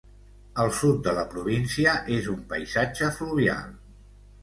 [0.63, 3.73] El sud de la província és un paisatge fluvial.